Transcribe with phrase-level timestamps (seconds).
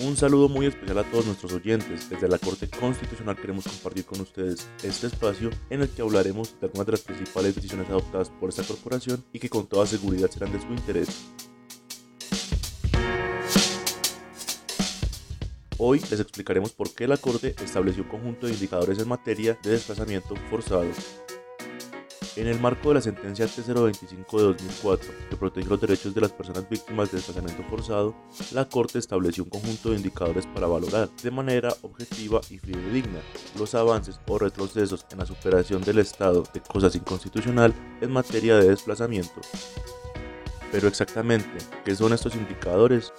[0.00, 2.08] Un saludo muy especial a todos nuestros oyentes.
[2.08, 6.66] Desde la Corte Constitucional queremos compartir con ustedes este espacio en el que hablaremos de
[6.66, 10.52] algunas de las principales decisiones adoptadas por esta corporación y que con toda seguridad serán
[10.52, 11.08] de su interés.
[15.78, 19.70] Hoy les explicaremos por qué la Corte estableció un conjunto de indicadores en materia de
[19.70, 20.84] desplazamiento forzado.
[22.36, 26.32] En el marco de la sentencia T025 de 2004, que protege los derechos de las
[26.32, 28.14] personas víctimas de desplazamiento forzado,
[28.52, 33.20] la Corte estableció un conjunto de indicadores para valorar de manera objetiva y fidedigna
[33.58, 38.68] los avances o retrocesos en la superación del estado de cosas inconstitucional en materia de
[38.68, 39.40] desplazamiento.
[40.70, 43.12] Pero exactamente, ¿qué son estos indicadores?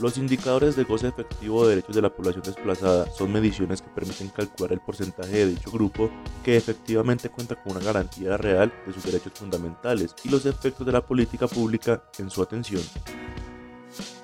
[0.00, 4.28] Los indicadores de goce efectivo de derechos de la población desplazada son mediciones que permiten
[4.28, 6.08] calcular el porcentaje de dicho grupo
[6.44, 10.92] que efectivamente cuenta con una garantía real de sus derechos fundamentales y los efectos de
[10.92, 12.82] la política pública en su atención.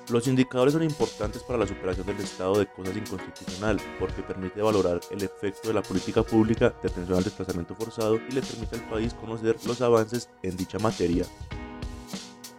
[0.09, 5.01] Los indicadores son importantes para la superación del estado de cosas inconstitucional porque permite valorar
[5.11, 8.89] el efecto de la política pública de atención al desplazamiento forzado y le permite al
[8.89, 11.25] país conocer los avances en dicha materia.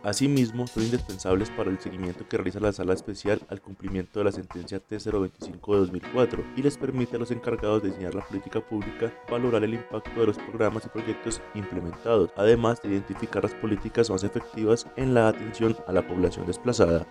[0.07, 4.31] Asimismo, son indispensables para el seguimiento que realiza la Sala Especial al cumplimiento de la
[4.31, 9.13] sentencia T025 de 2004 y les permite a los encargados de diseñar la política pública
[9.29, 14.23] valorar el impacto de los programas y proyectos implementados, además de identificar las políticas más
[14.23, 17.05] efectivas en la atención a la población desplazada.